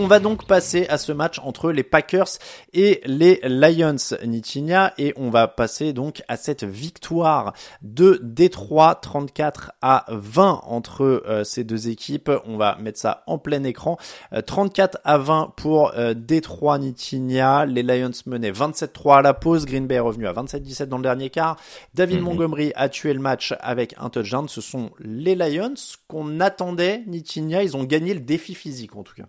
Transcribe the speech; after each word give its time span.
On 0.00 0.06
va 0.06 0.20
donc 0.20 0.46
passer 0.46 0.86
à 0.88 0.96
ce 0.96 1.10
match 1.10 1.40
entre 1.40 1.72
les 1.72 1.82
Packers 1.82 2.28
et 2.72 3.00
les 3.04 3.40
Lions 3.42 3.96
Nitinia 4.24 4.94
et 4.96 5.12
on 5.16 5.28
va 5.28 5.48
passer 5.48 5.92
donc 5.92 6.22
à 6.28 6.36
cette 6.36 6.62
victoire 6.62 7.52
de 7.82 8.20
Détroit 8.22 8.94
34 8.94 9.72
à 9.82 10.04
20 10.10 10.60
entre 10.66 11.02
euh, 11.04 11.42
ces 11.42 11.64
deux 11.64 11.88
équipes. 11.88 12.30
On 12.46 12.56
va 12.56 12.76
mettre 12.78 13.00
ça 13.00 13.24
en 13.26 13.38
plein 13.38 13.64
écran. 13.64 13.98
Euh, 14.32 14.40
34 14.40 14.98
à 15.02 15.18
20 15.18 15.54
pour 15.56 15.92
euh, 15.96 16.14
Détroit 16.14 16.78
Nitinia. 16.78 17.66
Les 17.66 17.82
Lions 17.82 18.12
menaient 18.26 18.52
27-3 18.52 19.18
à 19.18 19.22
la 19.22 19.34
pause. 19.34 19.66
Green 19.66 19.88
Bay 19.88 19.96
est 19.96 20.00
revenu 20.00 20.28
à 20.28 20.32
27-17 20.32 20.84
dans 20.86 20.98
le 20.98 21.02
dernier 21.02 21.30
quart. 21.30 21.56
David 21.94 22.18
Mhm. 22.18 22.24
Montgomery 22.24 22.72
a 22.76 22.88
tué 22.88 23.12
le 23.14 23.20
match 23.20 23.52
avec 23.58 23.96
un 23.98 24.10
touchdown. 24.10 24.48
Ce 24.48 24.60
sont 24.60 24.90
les 25.00 25.34
Lions 25.34 25.74
qu'on 26.06 26.38
attendait. 26.38 27.02
Nitinia, 27.08 27.64
ils 27.64 27.76
ont 27.76 27.82
gagné 27.82 28.14
le 28.14 28.20
défi 28.20 28.54
physique 28.54 28.94
en 28.94 29.02
tout 29.02 29.14
cas. 29.16 29.24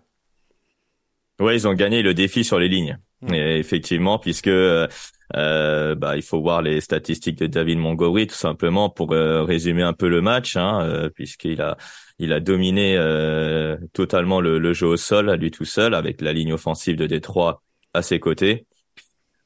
Ouais, 1.40 1.56
ils 1.56 1.66
ont 1.66 1.74
gagné 1.74 2.02
le 2.02 2.14
défi 2.14 2.44
sur 2.44 2.58
les 2.58 2.68
lignes. 2.68 2.98
Mm. 3.22 3.34
Et 3.34 3.58
effectivement, 3.58 4.18
puisque 4.18 4.48
euh, 4.48 4.86
euh, 5.36 5.94
bah, 5.94 6.16
il 6.16 6.22
faut 6.22 6.40
voir 6.40 6.62
les 6.62 6.80
statistiques 6.80 7.38
de 7.38 7.46
David 7.46 7.78
Montgomery 7.78 8.26
tout 8.26 8.34
simplement 8.34 8.90
pour 8.90 9.12
euh, 9.12 9.42
résumer 9.42 9.82
un 9.82 9.92
peu 9.92 10.08
le 10.08 10.20
match, 10.20 10.56
hein, 10.56 10.80
euh, 10.82 11.08
puisqu'il 11.08 11.60
a 11.62 11.76
il 12.18 12.34
a 12.34 12.40
dominé 12.40 12.96
euh, 12.98 13.78
totalement 13.94 14.42
le, 14.42 14.58
le 14.58 14.72
jeu 14.74 14.86
au 14.86 14.96
sol 14.98 15.30
à 15.30 15.36
lui 15.36 15.50
tout 15.50 15.64
seul 15.64 15.94
avec 15.94 16.20
la 16.20 16.34
ligne 16.34 16.52
offensive 16.52 16.96
de 16.96 17.06
Détroit 17.06 17.62
à 17.94 18.02
ses 18.02 18.20
côtés. 18.20 18.66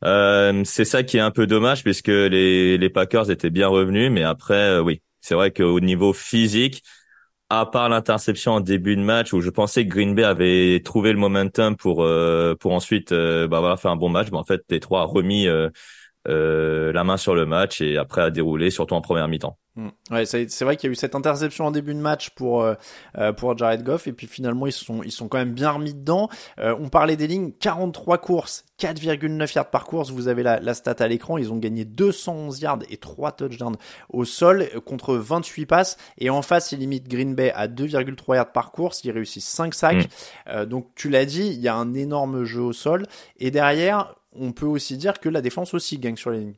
Euh, 0.04 0.62
c'est 0.64 0.84
ça 0.84 1.02
qui 1.04 1.16
est 1.16 1.20
un 1.20 1.30
peu 1.30 1.46
dommage 1.46 1.82
puisque 1.84 2.08
les 2.08 2.76
les 2.76 2.90
Packers 2.90 3.30
étaient 3.30 3.50
bien 3.50 3.68
revenus, 3.68 4.10
mais 4.10 4.24
après 4.24 4.78
oui, 4.80 5.00
c'est 5.20 5.34
vrai 5.34 5.52
qu'au 5.52 5.80
niveau 5.80 6.12
physique, 6.12 6.82
à 7.50 7.66
part 7.66 7.88
l'interception 7.88 8.52
en 8.52 8.60
début 8.60 8.96
de 8.96 9.02
match 9.02 9.32
où 9.32 9.40
je 9.40 9.50
pensais 9.50 9.84
que 9.86 9.90
Green 9.92 10.14
Bay 10.14 10.24
avait 10.24 10.80
trouvé 10.84 11.12
le 11.12 11.18
momentum 11.18 11.76
pour 11.76 12.02
euh, 12.02 12.54
pour 12.56 12.72
ensuite 12.72 13.12
euh, 13.12 13.46
bah 13.46 13.60
voilà 13.60 13.76
faire 13.76 13.90
un 13.90 13.96
bon 13.96 14.08
match, 14.08 14.28
mais 14.32 14.38
en 14.38 14.44
fait 14.44 14.62
Détroit 14.68 15.02
a 15.02 15.04
remis 15.04 15.46
euh, 15.46 15.68
euh, 16.28 16.92
la 16.92 17.04
main 17.04 17.16
sur 17.16 17.34
le 17.34 17.46
match 17.46 17.80
et 17.80 17.96
après 17.96 18.22
a 18.22 18.30
déroulé 18.30 18.70
surtout 18.70 18.94
en 18.94 19.00
première 19.00 19.28
mi-temps. 19.28 19.58
Mm. 19.76 19.88
Ouais, 20.10 20.24
c'est 20.24 20.48
c'est 20.50 20.64
vrai 20.64 20.76
qu'il 20.76 20.88
y 20.88 20.90
a 20.90 20.92
eu 20.92 20.96
cette 20.96 21.16
interception 21.16 21.66
en 21.66 21.72
début 21.72 21.94
de 21.94 22.00
match 22.00 22.30
pour 22.30 22.62
euh, 22.62 22.74
euh, 23.18 23.32
pour 23.32 23.58
Jared 23.58 23.82
Goff 23.82 24.06
et 24.06 24.12
puis 24.12 24.28
finalement 24.28 24.66
ils 24.66 24.72
sont 24.72 25.02
ils 25.02 25.10
sont 25.10 25.26
quand 25.26 25.38
même 25.38 25.52
bien 25.52 25.72
remis 25.72 25.94
dedans. 25.94 26.28
Euh, 26.60 26.76
on 26.78 26.88
parlait 26.88 27.16
des 27.16 27.26
lignes, 27.26 27.50
43 27.58 28.18
courses, 28.18 28.64
4,9 28.80 29.54
yards 29.54 29.70
par 29.70 29.84
course. 29.84 30.10
Vous 30.10 30.28
avez 30.28 30.42
la, 30.42 30.60
la 30.60 30.74
stat 30.74 30.96
à 30.98 31.08
l'écran. 31.08 31.38
Ils 31.38 31.52
ont 31.52 31.56
gagné 31.56 31.84
211 31.84 32.60
yards 32.60 32.78
et 32.88 32.96
3 32.96 33.32
touchdowns 33.32 33.76
au 34.10 34.24
sol 34.24 34.68
euh, 34.74 34.80
contre 34.80 35.14
28 35.14 35.66
passes. 35.66 35.96
Et 36.18 36.30
en 36.30 36.42
face, 36.42 36.72
ils 36.72 36.78
limitent 36.78 37.08
Green 37.08 37.34
Bay 37.34 37.52
à 37.54 37.66
2,3 37.66 38.36
yards 38.36 38.52
par 38.52 38.72
course. 38.72 39.02
Ils 39.04 39.10
réussissent 39.10 39.48
5 39.48 39.74
sacs. 39.74 39.96
Mm. 39.96 40.08
Euh, 40.48 40.66
donc 40.66 40.88
tu 40.94 41.08
l'as 41.08 41.24
dit, 41.24 41.48
il 41.48 41.60
y 41.60 41.68
a 41.68 41.74
un 41.74 41.94
énorme 41.94 42.44
jeu 42.44 42.62
au 42.62 42.72
sol. 42.72 43.06
Et 43.38 43.50
derrière, 43.50 44.14
on 44.34 44.52
peut 44.52 44.66
aussi 44.66 44.96
dire 44.96 45.20
que 45.20 45.28
la 45.28 45.40
défense 45.40 45.74
aussi 45.74 45.98
gagne 45.98 46.16
sur 46.16 46.30
les 46.30 46.40
lignes. 46.40 46.56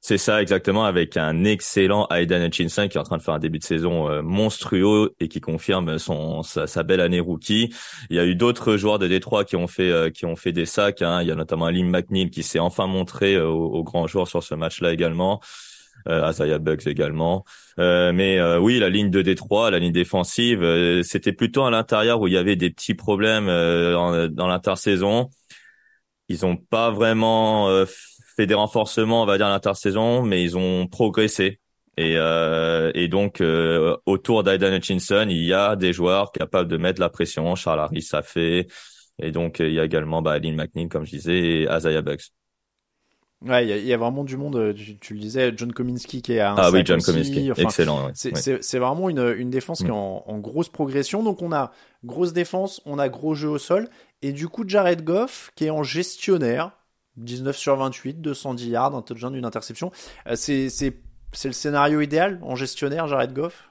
C'est 0.00 0.18
ça 0.18 0.40
exactement 0.40 0.84
avec 0.84 1.16
un 1.16 1.42
excellent 1.42 2.06
Aidan 2.10 2.40
Hutchinson 2.40 2.86
qui 2.88 2.98
est 2.98 3.00
en 3.00 3.04
train 3.04 3.16
de 3.16 3.22
faire 3.22 3.34
un 3.34 3.40
début 3.40 3.58
de 3.58 3.64
saison 3.64 4.08
euh, 4.08 4.22
monstrueux 4.22 5.14
et 5.18 5.26
qui 5.26 5.40
confirme 5.40 5.98
son 5.98 6.44
sa, 6.44 6.68
sa 6.68 6.84
belle 6.84 7.00
année 7.00 7.18
rookie. 7.18 7.74
Il 8.08 8.16
y 8.16 8.20
a 8.20 8.24
eu 8.24 8.36
d'autres 8.36 8.76
joueurs 8.76 9.00
de 9.00 9.08
Détroit 9.08 9.44
qui 9.44 9.56
ont 9.56 9.66
fait 9.66 9.90
euh, 9.90 10.08
qui 10.10 10.24
ont 10.24 10.36
fait 10.36 10.52
des 10.52 10.66
sacs. 10.66 11.02
Hein. 11.02 11.22
Il 11.22 11.28
y 11.28 11.32
a 11.32 11.34
notamment 11.34 11.66
Alim 11.66 11.90
McNeil 11.90 12.30
qui 12.30 12.44
s'est 12.44 12.60
enfin 12.60 12.86
montré 12.86 13.34
euh, 13.34 13.48
aux, 13.48 13.66
aux 13.72 13.82
grands 13.82 14.06
joueurs 14.06 14.28
sur 14.28 14.42
ce 14.42 14.54
match-là 14.54 14.92
également. 14.92 15.40
Isaiah 16.08 16.58
Bugs 16.58 16.86
également. 16.86 17.44
Mais 17.76 18.40
oui, 18.56 18.78
la 18.78 18.88
ligne 18.88 19.10
de 19.10 19.20
Détroit, 19.20 19.70
la 19.70 19.78
ligne 19.78 19.92
défensive, 19.92 20.64
c'était 21.02 21.32
plutôt 21.32 21.64
à 21.64 21.70
l'intérieur 21.70 22.20
où 22.20 22.28
il 22.28 22.32
y 22.32 22.38
avait 22.38 22.56
des 22.56 22.70
petits 22.70 22.94
problèmes 22.94 23.46
dans 23.46 24.46
l'intersaison. 24.46 25.28
Ils 26.28 26.44
ont 26.46 26.56
pas 26.56 26.90
vraiment 26.90 27.68
euh, 27.68 27.86
fait 28.36 28.46
des 28.46 28.54
renforcements, 28.54 29.22
on 29.22 29.26
va 29.26 29.36
dire, 29.38 29.46
à 29.46 29.50
l'intersaison, 29.50 30.22
mais 30.22 30.42
ils 30.42 30.56
ont 30.56 30.86
progressé. 30.86 31.60
Et, 31.96 32.14
euh, 32.16 32.92
et 32.94 33.08
donc, 33.08 33.40
euh, 33.40 33.96
autour 34.06 34.44
d'Aidan 34.44 34.72
Hutchinson, 34.72 35.26
il 35.28 35.44
y 35.44 35.52
a 35.52 35.74
des 35.74 35.92
joueurs 35.92 36.30
capables 36.32 36.68
de 36.70 36.76
mettre 36.76 37.00
la 37.00 37.08
pression. 37.08 37.54
Charles 37.56 37.80
Harris, 37.80 38.02
ça 38.02 38.22
fait. 38.22 38.68
Et 39.20 39.32
donc, 39.32 39.58
il 39.58 39.72
y 39.72 39.80
a 39.80 39.84
également 39.84 40.22
bah, 40.22 40.38
Lynn 40.38 40.54
McNeil, 40.54 40.88
comme 40.88 41.04
je 41.04 41.10
disais, 41.12 41.38
et 41.38 41.68
Isaiah 41.70 42.02
Bucks. 42.02 42.30
Ouais, 43.46 43.64
il 43.64 43.68
y, 43.68 43.72
a- 43.72 43.76
il 43.76 43.84
y 43.86 43.92
a 43.92 43.96
vraiment 43.96 44.24
du 44.24 44.36
monde. 44.36 44.56
euh, 44.56 44.72
Tu, 44.74 44.98
tu 44.98 45.14
le 45.14 45.20
disais, 45.20 45.52
John 45.56 45.72
Cominsky 45.72 46.22
qui 46.22 46.32
est 46.32 46.40
à 46.40 46.52
un 46.52 46.56
Ah 46.58 46.70
oui, 46.72 46.82
John 46.84 46.96
aussi. 46.96 47.06
Cominsky, 47.12 47.52
Enfin, 47.52 47.62
excellent. 47.62 48.06
ouais. 48.06 48.12
C'est 48.14 48.50
Ouais. 48.74 48.78
vraiment 48.80 49.08
une, 49.08 49.34
une 49.38 49.50
défense 49.50 49.78
qui 49.78 49.84
est 49.86 49.90
Mm. 49.90 49.92
en, 49.92 50.24
en 50.28 50.38
grosse 50.38 50.68
progression. 50.68 51.22
Donc 51.22 51.40
on 51.42 51.52
a 51.52 51.70
grosse 52.04 52.32
défense, 52.32 52.80
on 52.84 52.98
a 52.98 53.08
gros 53.08 53.34
jeu 53.34 53.48
au 53.48 53.58
sol. 53.58 53.88
Et 54.22 54.32
du 54.32 54.48
coup, 54.48 54.64
Jared 54.66 55.04
Goff 55.04 55.52
qui 55.54 55.66
est 55.66 55.70
en 55.70 55.84
gestionnaire, 55.84 56.72
19 57.16 57.56
sur 57.56 57.76
28, 57.76 58.20
210 58.20 58.68
yards, 58.70 58.94
un 58.96 59.02
touchdown, 59.02 59.34
une 59.36 59.44
interception. 59.44 59.92
Euh, 60.26 60.34
c'est 60.34 60.68
le 61.44 61.52
scénario 61.52 62.00
idéal 62.00 62.40
en 62.42 62.56
gestionnaire, 62.56 63.06
Jared 63.06 63.32
Goff? 63.32 63.70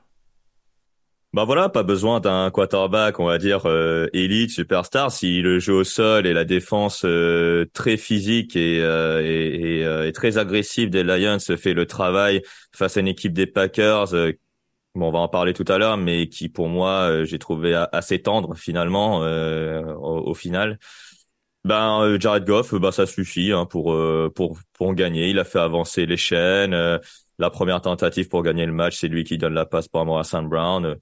Bah 1.37 1.43
voilà, 1.45 1.69
pas 1.69 1.83
besoin 1.83 2.19
d'un 2.19 2.49
quarterback, 2.49 3.19
on 3.19 3.25
va 3.25 3.37
dire 3.37 3.67
euh, 3.67 4.07
élite, 4.11 4.49
superstar. 4.49 5.11
Si 5.11 5.39
le 5.43 5.59
jeu 5.59 5.73
au 5.75 5.83
sol 5.83 6.25
et 6.25 6.33
la 6.33 6.45
défense 6.45 7.03
euh, 7.05 7.67
très 7.73 7.95
physique 7.95 8.55
et, 8.55 8.81
euh, 8.81 9.21
et, 9.23 9.81
et, 9.81 9.85
euh, 9.85 10.07
et 10.07 10.13
très 10.13 10.39
agressive 10.39 10.89
des 10.89 11.03
Lions 11.03 11.37
fait 11.39 11.75
le 11.75 11.85
travail 11.85 12.41
face 12.75 12.97
à 12.97 13.01
une 13.01 13.07
équipe 13.07 13.33
des 13.33 13.45
Packers, 13.45 14.15
euh, 14.15 14.31
bon, 14.95 15.09
on 15.09 15.11
va 15.11 15.19
en 15.19 15.27
parler 15.27 15.53
tout 15.53 15.65
à 15.67 15.77
l'heure, 15.77 15.97
mais 15.97 16.27
qui 16.27 16.49
pour 16.49 16.69
moi 16.69 17.01
euh, 17.01 17.23
j'ai 17.23 17.37
trouvé 17.37 17.75
assez 17.91 18.19
tendre 18.19 18.55
finalement 18.55 19.19
au, 19.19 20.29
au 20.31 20.33
final. 20.33 20.79
Ben 21.65 22.17
Jared 22.19 22.45
Goff, 22.45 22.73
bah 22.73 22.91
ça 22.91 23.05
suffit 23.05 23.51
hein, 23.51 23.67
pour 23.67 23.95
pour 24.33 24.57
pour 24.73 24.95
gagner. 24.95 25.29
Il 25.29 25.37
a 25.37 25.43
fait 25.43 25.59
avancer 25.59 26.07
les 26.07 26.17
chaînes. 26.17 26.73
la 27.37 27.49
première 27.51 27.81
tentative 27.81 28.27
pour 28.27 28.41
gagner 28.41 28.65
le 28.65 28.73
match, 28.73 28.97
c'est 28.97 29.07
lui 29.07 29.23
qui 29.23 29.37
donne 29.37 29.53
la 29.53 29.67
passe 29.67 29.87
pour 29.87 30.01
Amora 30.01 30.23
St. 30.23 30.45
Brown. 30.45 30.97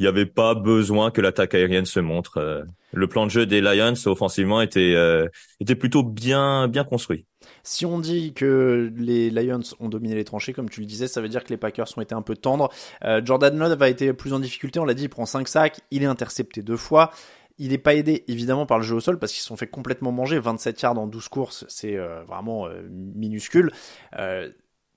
Il 0.00 0.02
n'y 0.02 0.08
avait 0.08 0.26
pas 0.26 0.54
besoin 0.54 1.10
que 1.10 1.20
l'attaque 1.20 1.54
aérienne 1.54 1.84
se 1.86 2.00
montre. 2.00 2.38
Euh, 2.38 2.62
Le 2.92 3.06
plan 3.06 3.26
de 3.26 3.30
jeu 3.30 3.46
des 3.46 3.60
Lions 3.60 3.94
offensivement 4.06 4.60
était 4.60 4.94
euh, 4.94 5.28
était 5.60 5.74
plutôt 5.76 6.02
bien 6.02 6.68
bien 6.68 6.84
construit. 6.84 7.26
Si 7.62 7.84
on 7.84 7.98
dit 7.98 8.32
que 8.32 8.92
les 8.96 9.30
Lions 9.30 9.60
ont 9.80 9.88
dominé 9.88 10.14
les 10.14 10.24
tranchées, 10.24 10.52
comme 10.52 10.70
tu 10.70 10.80
le 10.80 10.86
disais, 10.86 11.08
ça 11.08 11.20
veut 11.20 11.28
dire 11.28 11.44
que 11.44 11.50
les 11.50 11.56
Packers 11.56 11.86
ont 11.96 12.00
été 12.00 12.14
un 12.14 12.22
peu 12.22 12.36
tendres. 12.36 12.70
Euh, 13.04 13.20
Jordan 13.24 13.56
Love 13.58 13.82
a 13.82 13.88
été 13.88 14.12
plus 14.12 14.32
en 14.32 14.40
difficulté, 14.40 14.78
on 14.80 14.84
l'a 14.84 14.94
dit, 14.94 15.04
il 15.04 15.08
prend 15.08 15.26
5 15.26 15.48
sacs, 15.48 15.80
il 15.90 16.02
est 16.02 16.06
intercepté 16.06 16.62
deux 16.62 16.76
fois. 16.76 17.10
il 17.58 17.70
n'est 17.70 17.78
pas 17.78 17.94
aidé 17.94 18.24
évidemment 18.28 18.66
par 18.66 18.78
le 18.78 18.84
jeu 18.84 18.96
au 18.96 19.00
sol 19.00 19.18
parce 19.18 19.32
qu'ils 19.32 19.42
se 19.42 19.46
sont 19.48 19.56
fait 19.56 19.66
complètement 19.68 20.10
manger. 20.12 20.38
27 20.38 20.80
yards 20.82 20.98
en 20.98 21.06
12 21.06 21.28
courses, 21.28 21.64
c'est 21.68 21.96
vraiment 22.26 22.68
minuscule. 22.90 23.70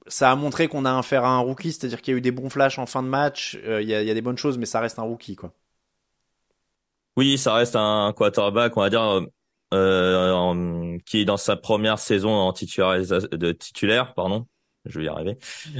Ça 0.07 0.31
a 0.31 0.35
montré 0.35 0.67
qu'on 0.67 0.85
a 0.85 0.97
affaire 0.97 1.23
à 1.25 1.29
un 1.29 1.39
rookie, 1.39 1.71
c'est-à-dire 1.71 2.01
qu'il 2.01 2.13
y 2.13 2.15
a 2.15 2.17
eu 2.17 2.21
des 2.21 2.31
bons 2.31 2.49
flashs 2.49 2.79
en 2.79 2.85
fin 2.85 3.03
de 3.03 3.07
match, 3.07 3.57
il 3.63 3.87
y, 3.87 3.93
a, 3.93 4.13
des 4.13 4.21
bonnes 4.21 4.37
choses, 4.37 4.57
mais 4.57 4.65
ça 4.65 4.79
reste 4.79 4.99
un 4.99 5.03
rookie 5.03 5.35
quoi. 5.35 5.51
Oui, 7.17 7.37
ça 7.37 7.55
reste 7.55 7.75
un 7.75 8.13
quarterback, 8.15 8.77
on 8.77 8.81
va 8.81 8.89
dire, 8.91 9.21
euh, 9.73 10.97
qui 11.05 11.21
est 11.21 11.25
dans 11.25 11.37
sa 11.37 11.55
première 11.55 11.99
saison 11.99 12.29
en 12.29 12.53
titulaire, 12.53 14.13
pardon. 14.13 14.45
Je 14.89 14.99
vais 14.99 15.05
y 15.05 15.07
arriver. 15.07 15.37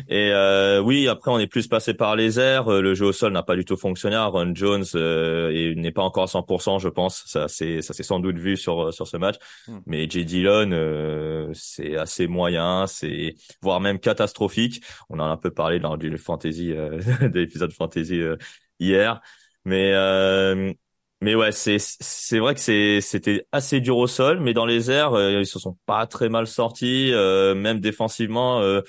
Et 0.07 0.31
euh, 0.31 0.80
oui, 0.80 1.07
après 1.07 1.31
on 1.31 1.39
est 1.39 1.48
plus 1.48 1.68
passé 1.68 1.94
par 1.94 2.15
les 2.15 2.39
airs. 2.39 2.69
Le 2.69 2.94
jeu 2.94 3.06
au 3.06 3.13
sol 3.13 3.33
n'a 3.33 3.44
pas 3.44 3.56
du 3.56 3.65
tout 3.65 3.77
fonctionné. 3.77 4.18
Ron 4.18 4.54
Jones 4.54 4.86
euh, 4.95 5.74
n'est 5.75 5.92
pas 5.92 6.04
encore 6.04 6.24
à 6.24 6.27
100%, 6.27 6.80
je 6.80 6.89
pense. 6.89 7.24
Ça 7.25 7.48
c'est 7.48 7.81
ça 7.81 7.94
s'est 7.94 8.04
sans 8.04 8.19
doute 8.19 8.38
vu 8.38 8.57
sur 8.57 8.94
sur 8.94 9.07
ce 9.07 9.18
match. 9.18 9.36
Hmm. 9.68 9.80
Mais 9.86 10.09
J. 10.09 10.25
Dillon, 10.25 10.71
euh, 10.71 11.50
c'est 11.54 11.98
assez 11.98 12.27
moyen, 12.27 12.88
c'est 12.88 13.36
voire 13.62 13.80
même 13.80 14.00
catastrophique. 14.00 14.83
On 15.09 15.19
en 15.19 15.25
a 15.25 15.30
un 15.30 15.38
peu 15.38 15.51
parlé 15.51 15.80
dans 15.80 15.98
du 15.98 16.18
fantasy, 16.18 16.74
euh, 16.74 17.00
de 17.21 17.39
l'épisode 17.39 17.71
fantasy 17.74 18.21
euh, 18.21 18.38
hier. 18.80 19.21
Mais 19.65 19.92
euh, 19.94 20.74
mais 21.21 21.33
ouais, 21.33 21.51
c'est 21.51 21.77
c'est 21.79 22.37
vrai 22.37 22.53
que 22.53 22.59
c'est 22.59 23.01
c'était 23.01 23.47
assez 23.51 23.81
dur 23.81 23.97
au 23.97 24.07
sol, 24.07 24.39
mais 24.39 24.53
dans 24.53 24.67
les 24.67 24.91
airs, 24.91 25.13
euh, 25.13 25.39
ils 25.39 25.47
se 25.47 25.57
sont 25.57 25.75
pas 25.87 26.05
très 26.05 26.29
mal 26.29 26.45
sortis, 26.45 27.11
euh, 27.11 27.55
même 27.55 27.79
défensivement. 27.79 28.59
Euh, 28.59 28.81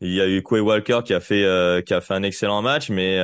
il 0.00 0.12
y 0.12 0.20
a 0.20 0.28
eu 0.28 0.42
Quay 0.42 0.60
Walker 0.60 1.00
qui 1.04 1.12
a 1.12 1.20
fait 1.20 1.82
qui 1.84 1.94
a 1.94 2.00
fait 2.00 2.14
un 2.14 2.22
excellent 2.22 2.62
match, 2.62 2.90
mais 2.90 3.18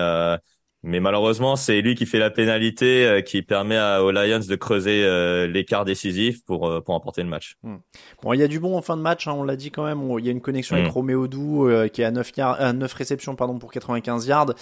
mais 0.84 0.98
malheureusement, 0.98 1.54
c'est 1.54 1.80
lui 1.80 1.94
qui 1.94 2.06
fait 2.06 2.18
la 2.18 2.30
pénalité 2.30 3.22
qui 3.24 3.42
permet 3.42 3.76
à, 3.76 4.02
aux 4.02 4.10
Lions 4.10 4.40
de 4.40 4.56
creuser 4.56 5.46
l'écart 5.46 5.84
décisif 5.84 6.42
pour 6.44 6.82
pour 6.82 6.94
emporter 6.94 7.22
le 7.22 7.28
match. 7.28 7.56
Hmm. 7.62 7.76
Bon, 8.22 8.32
il 8.32 8.40
y 8.40 8.42
a 8.42 8.48
du 8.48 8.58
bon 8.58 8.76
en 8.76 8.82
fin 8.82 8.96
de 8.96 9.02
match, 9.02 9.28
hein, 9.28 9.34
on 9.36 9.44
l'a 9.44 9.54
dit 9.54 9.70
quand 9.70 9.84
même. 9.84 10.18
Il 10.18 10.24
y 10.24 10.28
a 10.28 10.32
une 10.32 10.40
connexion 10.40 10.74
avec 10.74 10.88
hmm. 10.88 10.92
Roméo 10.92 11.28
Dou 11.28 11.68
qui 11.92 12.00
est 12.00 12.06
à 12.06 12.10
9 12.10 12.32
yards, 12.36 12.60
à 12.60 12.72
9 12.72 12.92
réceptions 12.92 13.36
pardon 13.36 13.58
pour 13.58 13.70
95 13.70 14.26
yards. 14.26 14.54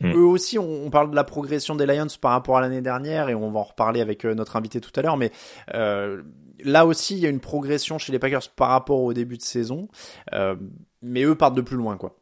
Mm. 0.00 0.12
Eux 0.14 0.24
aussi, 0.24 0.58
on, 0.58 0.90
parle 0.90 1.10
de 1.10 1.16
la 1.16 1.24
progression 1.24 1.74
des 1.74 1.86
Lions 1.86 2.06
par 2.20 2.32
rapport 2.32 2.56
à 2.56 2.60
l'année 2.60 2.82
dernière 2.82 3.28
et 3.28 3.34
on 3.34 3.50
va 3.50 3.60
en 3.60 3.64
reparler 3.64 4.00
avec 4.00 4.24
euh, 4.24 4.34
notre 4.34 4.56
invité 4.56 4.80
tout 4.80 4.90
à 4.96 5.02
l'heure. 5.02 5.16
Mais 5.16 5.30
euh, 5.74 6.22
là 6.62 6.86
aussi, 6.86 7.14
il 7.14 7.20
y 7.20 7.26
a 7.26 7.30
une 7.30 7.40
progression 7.40 7.98
chez 7.98 8.12
les 8.12 8.18
Packers 8.18 8.50
par 8.54 8.68
rapport 8.68 9.00
au 9.00 9.12
début 9.12 9.36
de 9.36 9.42
saison. 9.42 9.88
Euh, 10.32 10.56
mais 11.02 11.22
eux 11.22 11.34
partent 11.34 11.56
de 11.56 11.62
plus 11.62 11.76
loin, 11.76 11.96
quoi. 11.96 12.16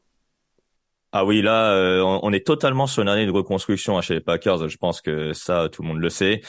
Ah 1.16 1.24
oui, 1.24 1.42
là, 1.42 2.02
on 2.24 2.32
est 2.32 2.44
totalement 2.44 2.88
sur 2.88 3.00
une 3.02 3.08
année 3.08 3.24
de 3.24 3.30
reconstruction 3.30 3.96
hein, 3.96 4.00
chez 4.00 4.14
les 4.14 4.20
Packers. 4.20 4.68
Je 4.68 4.76
pense 4.76 5.00
que 5.00 5.32
ça, 5.32 5.68
tout 5.70 5.82
le 5.82 5.88
monde 5.88 6.00
le 6.00 6.10
sait. 6.10 6.40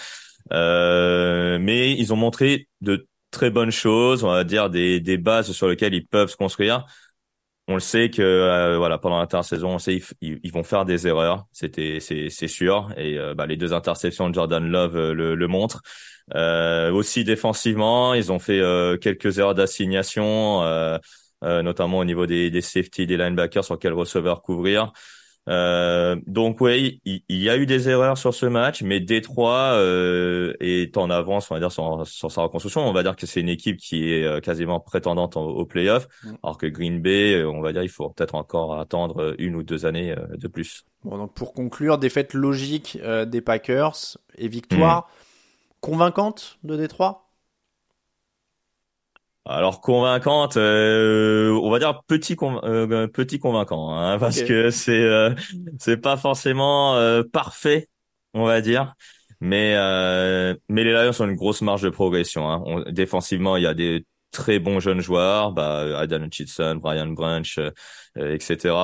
mais 0.50 1.92
ils 1.92 2.12
ont 2.12 2.16
montré 2.16 2.68
de 2.82 3.08
très 3.30 3.52
bonnes 3.52 3.70
choses, 3.70 4.24
on 4.24 4.32
va 4.32 4.44
dire 4.44 4.72
des, 4.72 5.00
des 5.00 5.18
bases 5.18 5.52
sur 5.52 5.68
lesquelles 5.68 5.94
ils 5.94 6.08
peuvent 6.08 6.32
se 6.32 6.36
construire 6.36 6.88
on 7.68 7.74
le 7.76 7.80
sait 7.80 8.10
que 8.10 8.22
euh, 8.22 8.78
voilà 8.78 8.98
pendant 8.98 9.20
l'intersaison, 9.20 9.70
on 9.70 9.80
sait 9.80 10.02
ils, 10.22 10.40
ils, 10.44 10.52
vont 10.52 10.64
faire 10.64 10.86
des 10.86 11.08
erreurs, 11.08 11.46
c'était 11.52 12.00
c'est 12.00 12.48
sûr 12.48 12.92
et 12.98 13.18
euh, 13.18 13.34
bah, 13.34 13.48
les 13.48 13.58
deux 13.58 13.74
interceptions 13.74 14.30
de 14.30 14.36
Jordan 14.36 14.68
Love 14.70 14.96
euh, 14.96 15.14
le, 15.14 15.36
le 15.36 15.48
montrent. 15.48 15.82
aussi 16.94 17.24
défensivement, 17.24 18.14
ils 18.14 18.32
ont 18.32 18.40
fait 18.40 18.62
quelques 19.02 19.40
erreurs 19.40 19.56
d'assignation, 19.56 20.62
notamment 21.42 22.00
au 22.00 22.06
niveau 22.06 22.26
des, 22.26 22.50
des 22.52 22.62
safety, 22.62 23.08
des 23.08 23.18
linebackers 23.18 23.64
sur 23.66 23.80
quel 23.80 23.94
receveur 23.94 24.42
couvrir. 24.42 24.92
Euh, 25.48 26.16
donc 26.26 26.60
oui, 26.60 27.02
il, 27.06 27.22
y, 27.30 27.50
a 27.50 27.58
eu 27.58 27.66
des 27.66 27.88
erreurs 27.90 28.18
sur 28.18 28.34
ce 28.34 28.46
match, 28.46 28.82
mais 28.82 29.00
Détroit 29.00 29.74
euh, 29.74 30.54
est 30.60 30.98
en 30.98 31.10
avance, 31.10 31.52
on 31.52 31.54
va 31.54 31.60
dire, 31.60 31.72
sur, 31.72 32.32
sa 32.32 32.42
reconstruction. 32.42 32.82
On 32.82 32.94
va 32.94 33.04
dire 33.04 33.16
que 33.16 33.28
c'est 33.28 33.42
une 33.42 33.50
équipe 33.50 33.78
qui 33.78 34.12
est 34.12 34.24
euh, 34.24 34.40
quasiment 34.40 34.80
prétendante 34.80 35.38
au, 35.38 35.66
playoff, 35.66 36.08
mm. 36.24 36.34
alors 36.44 36.58
que 36.58 36.66
Green 36.66 37.02
Bay, 37.02 37.44
on 37.44 37.62
va 37.62 37.74
dire, 37.74 37.84
il 37.84 37.90
faut 37.90 38.10
peut-être 38.10 38.36
encore 38.36 38.80
attendre 38.80 39.36
une 39.38 39.56
ou 39.56 39.64
deux 39.64 39.86
années 39.86 40.16
de 40.36 40.48
plus. 40.48 40.84
Bon, 41.04 41.18
donc 41.18 41.34
pour 41.34 41.54
conclure, 41.54 41.98
défaite 41.98 42.34
logique 42.34 42.98
des 43.28 43.42
Packers 43.42 44.18
et 44.38 44.48
victoire 44.48 45.02
mm. 45.02 45.12
convaincante 45.82 46.58
de 46.64 46.76
Détroit? 46.76 47.25
Alors 49.46 49.80
convaincante, 49.80 50.58
euh, 50.58 51.52
on 51.62 51.70
va 51.70 51.78
dire 51.78 52.02
petit 52.08 52.36
euh, 52.42 53.08
petit 53.08 53.38
convaincant, 53.38 53.96
hein, 53.96 54.18
parce 54.20 54.42
que 54.42 54.72
c'est 54.72 55.04
euh, 55.04 55.36
c'est 55.80 55.98
pas 55.98 56.18
forcément 56.18 57.00
parfait, 57.32 57.88
on 58.34 58.46
va 58.46 58.62
dire, 58.62 58.96
mais 59.42 59.76
mais 60.68 60.84
les 60.84 60.94
Lions 60.94 61.12
ont 61.20 61.26
une 61.26 61.36
grosse 61.36 61.62
marge 61.62 61.84
de 61.84 61.90
progression. 61.90 62.50
Hein. 62.50 62.84
défensivement, 62.90 63.56
il 63.58 63.64
y 63.64 63.68
a 63.68 63.76
des 63.76 64.06
très 64.36 64.60
bons 64.60 64.80
jeunes 64.82 65.00
joueurs, 65.00 65.54
bah, 65.54 65.98
Adam 65.98 66.24
Hutchinson, 66.24 66.76
Brian 66.76 67.08
Branch, 67.08 67.58
euh, 67.58 67.72
euh, 68.18 68.34
etc. 68.34 68.76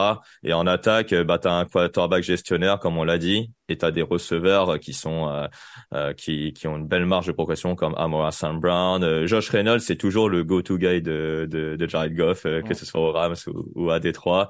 Et 0.43 0.53
en 0.53 0.65
attaque, 0.65 1.13
bah, 1.13 1.39
tu 1.39 1.47
as 1.49 1.53
un 1.53 1.65
quarterback 1.65 2.23
gestionnaire, 2.23 2.79
comme 2.79 2.97
on 2.97 3.03
l'a 3.03 3.17
dit, 3.17 3.51
et 3.67 3.77
tu 3.77 3.85
as 3.85 3.91
des 3.91 4.01
receveurs 4.01 4.79
qui 4.79 4.93
sont 4.93 5.47
euh, 5.93 6.13
qui, 6.13 6.53
qui 6.53 6.67
ont 6.67 6.77
une 6.77 6.87
belle 6.87 7.05
marge 7.05 7.27
de 7.27 7.33
progression, 7.33 7.75
comme 7.75 7.93
Amora 7.97 8.31
Sam 8.31 8.59
Brown. 8.59 9.25
Josh 9.27 9.49
Reynolds, 9.49 9.81
c'est 9.81 9.97
toujours 9.97 10.29
le 10.29 10.43
go-to 10.43 10.77
guy 10.77 11.01
de, 11.01 11.47
de, 11.49 11.75
de 11.75 11.87
Jared 11.87 12.15
Goff, 12.15 12.43
que 12.43 12.73
ce 12.73 12.85
soit 12.85 13.01
au 13.01 13.11
Rams 13.11 13.35
ou, 13.75 13.91
à 13.91 13.99
Détroit. 13.99 14.47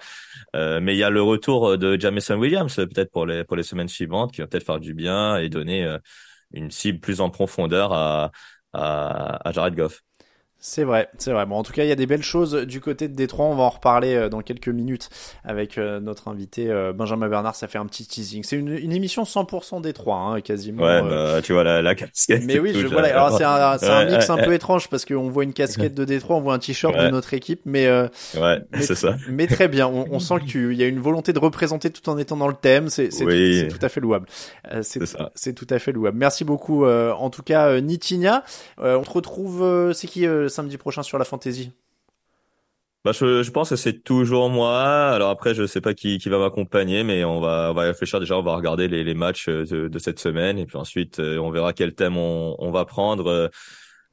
mais 0.53 0.93
il 0.93 0.97
y 0.97 1.03
a 1.03 1.09
le 1.09 1.21
retour 1.21 1.77
de 1.77 1.99
Jamison 1.99 2.37
Williams, 2.37 2.75
peut-être 2.75 3.11
pour 3.11 3.25
les, 3.25 3.43
pour 3.43 3.57
les 3.57 3.63
semaines 3.63 3.89
suivantes, 3.89 4.31
qui 4.31 4.41
va 4.41 4.47
peut-être 4.47 4.65
faire 4.65 4.79
du 4.79 4.93
bien 4.93 5.37
et 5.37 5.49
donner 5.49 5.97
une 6.53 6.69
cible 6.71 6.99
plus 6.99 7.21
en 7.21 7.29
profondeur 7.29 7.91
à, 7.93 8.31
à, 8.73 9.47
à 9.47 9.51
Jared 9.51 9.75
Goff. 9.75 10.03
C'est 10.63 10.83
vrai, 10.83 11.09
c'est 11.17 11.31
vrai. 11.31 11.47
Bon, 11.47 11.55
en 11.55 11.63
tout 11.63 11.73
cas, 11.73 11.83
il 11.83 11.89
y 11.89 11.91
a 11.91 11.95
des 11.95 12.05
belles 12.05 12.21
choses 12.21 12.53
du 12.53 12.81
côté 12.81 13.07
de 13.07 13.15
Détroit. 13.15 13.47
On 13.47 13.55
va 13.55 13.63
en 13.63 13.69
reparler 13.69 14.13
euh, 14.13 14.29
dans 14.29 14.41
quelques 14.41 14.67
minutes 14.67 15.09
avec 15.43 15.79
euh, 15.79 15.99
notre 15.99 16.27
invité 16.27 16.69
euh, 16.69 16.93
Benjamin 16.93 17.27
Bernard. 17.29 17.55
Ça 17.55 17.67
fait 17.67 17.79
un 17.79 17.87
petit 17.87 18.05
teasing. 18.05 18.43
C'est 18.43 18.57
une, 18.57 18.77
une 18.77 18.91
émission 18.91 19.23
100% 19.23 19.81
Détroit, 19.81 20.17
hein, 20.17 20.41
quasiment. 20.41 20.83
Ouais, 20.83 21.01
bah, 21.01 21.41
tu 21.41 21.53
vois 21.53 21.63
la, 21.63 21.81
la 21.81 21.95
casquette. 21.95 22.43
Mais 22.45 22.59
oui, 22.59 22.73
je 22.75 22.85
vois. 22.85 23.01
Alors 23.01 23.35
c'est 23.35 23.43
un, 23.43 23.79
c'est 23.79 23.89
un 23.89 24.05
mix 24.05 24.29
un 24.29 24.37
peu 24.37 24.53
étrange 24.53 24.87
parce 24.87 25.03
qu'on 25.03 25.29
voit 25.29 25.43
une 25.43 25.53
casquette 25.53 25.95
de 25.95 26.05
Détroit, 26.05 26.35
on 26.35 26.41
voit 26.41 26.53
un 26.53 26.59
t-shirt 26.59 26.95
de 26.95 27.09
notre 27.09 27.33
équipe, 27.33 27.61
mais 27.65 27.89
ouais, 27.89 28.61
c'est 28.81 28.95
ça. 28.95 29.15
Mais 29.29 29.47
très 29.47 29.67
bien. 29.67 29.87
On, 29.87 30.05
on 30.11 30.19
sent 30.19 30.41
que 30.41 30.45
tu, 30.45 30.73
il 30.73 30.79
y 30.79 30.83
a 30.83 30.87
une 30.87 30.99
volonté 30.99 31.33
de 31.33 31.39
représenter 31.39 31.89
tout 31.89 32.07
en 32.07 32.19
étant 32.19 32.37
dans 32.37 32.47
le 32.47 32.53
thème. 32.53 32.89
C'est, 32.89 33.11
c'est, 33.11 33.25
tout, 33.25 33.77
tout, 33.77 33.85
à 33.85 33.89
fait 33.89 33.99
louable. 33.99 34.27
c'est, 34.83 35.01
c'est 35.33 35.53
tout 35.53 35.67
à 35.71 35.79
fait 35.79 35.91
louable. 35.91 36.19
Merci 36.19 36.43
beaucoup. 36.43 36.85
en 36.85 37.29
tout 37.31 37.41
cas, 37.41 37.81
Nitinia. 37.81 38.43
on 38.77 39.01
te 39.01 39.09
retrouve. 39.09 39.91
c'est 39.93 40.05
qui 40.05 40.27
samedi 40.51 40.77
prochain 40.77 41.03
sur 41.03 41.17
la 41.17 41.25
fantasy 41.25 41.71
bah, 43.03 43.13
je, 43.13 43.49
pense 43.49 43.71
que 43.71 43.75
c'est 43.75 44.03
toujours 44.03 44.51
moi. 44.51 45.09
Alors 45.09 45.31
après, 45.31 45.55
je 45.55 45.65
sais 45.65 45.81
pas 45.81 45.95
qui, 45.95 46.19
qui 46.19 46.29
va 46.29 46.37
m'accompagner, 46.37 47.03
mais 47.03 47.23
on 47.23 47.39
va, 47.39 47.69
on 47.71 47.73
va 47.73 47.81
réfléchir 47.81 48.19
déjà. 48.19 48.37
On 48.37 48.43
va 48.43 48.55
regarder 48.55 48.87
les, 48.87 49.15
matchs 49.15 49.47
de, 49.47 49.87
de 49.87 49.99
cette 49.99 50.19
semaine 50.19 50.59
et 50.59 50.67
puis 50.67 50.77
ensuite, 50.77 51.19
euh, 51.19 51.39
on 51.39 51.49
verra 51.49 51.73
quel 51.73 51.95
thème 51.95 52.15
on, 52.15 52.55
on 52.59 52.69
va 52.69 52.85
prendre. 52.85 53.49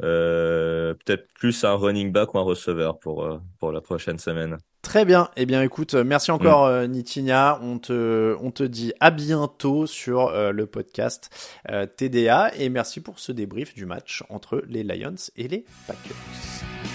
Euh, 0.03 0.95
peut-être 0.95 1.27
plus 1.35 1.65
un 1.65 1.75
running 1.75 2.13
back 2.13 2.35
ou 2.35 2.39
un 2.39 2.43
receveur 2.43 2.99
pour 2.99 3.25
euh, 3.25 3.39
pour 3.59 3.73
la 3.73 3.81
prochaine 3.81 4.19
semaine. 4.19 4.59
Très 4.83 5.05
bien. 5.05 5.29
Eh 5.37 5.45
bien, 5.45 5.63
écoute, 5.63 5.95
merci 5.95 6.31
encore 6.31 6.69
mm. 6.69 6.87
Nitinia. 6.87 7.59
On 7.63 7.79
te 7.79 8.37
on 8.41 8.51
te 8.51 8.63
dit 8.63 8.93
à 9.01 9.11
bientôt 9.11 9.87
sur 9.87 10.31
le 10.31 10.67
podcast 10.67 11.31
TDA 11.97 12.53
et 12.57 12.69
merci 12.69 13.01
pour 13.01 13.19
ce 13.19 13.33
débrief 13.33 13.75
du 13.75 13.87
match 13.87 14.23
entre 14.29 14.63
les 14.69 14.85
Lions 14.85 15.17
et 15.37 15.49
les 15.49 15.65
Packers. 15.87 16.88